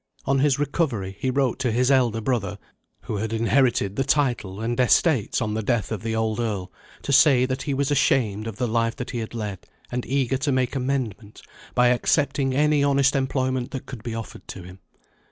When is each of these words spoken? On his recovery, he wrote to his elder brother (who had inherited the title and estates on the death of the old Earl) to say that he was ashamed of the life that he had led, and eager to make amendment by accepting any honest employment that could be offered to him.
On 0.25 0.39
his 0.39 0.57
recovery, 0.57 1.15
he 1.19 1.29
wrote 1.29 1.59
to 1.59 1.71
his 1.71 1.91
elder 1.91 2.21
brother 2.21 2.57
(who 3.01 3.17
had 3.17 3.31
inherited 3.31 3.95
the 3.95 4.03
title 4.03 4.59
and 4.59 4.79
estates 4.79 5.43
on 5.43 5.53
the 5.53 5.61
death 5.61 5.91
of 5.91 6.01
the 6.01 6.15
old 6.15 6.39
Earl) 6.39 6.71
to 7.03 7.13
say 7.13 7.45
that 7.45 7.61
he 7.61 7.75
was 7.75 7.91
ashamed 7.91 8.47
of 8.47 8.55
the 8.55 8.67
life 8.67 8.95
that 8.95 9.11
he 9.11 9.19
had 9.19 9.35
led, 9.35 9.67
and 9.91 10.03
eager 10.07 10.37
to 10.37 10.51
make 10.51 10.75
amendment 10.75 11.43
by 11.75 11.89
accepting 11.89 12.55
any 12.55 12.83
honest 12.83 13.15
employment 13.15 13.69
that 13.69 13.85
could 13.85 14.01
be 14.01 14.15
offered 14.15 14.47
to 14.47 14.63
him. 14.63 14.79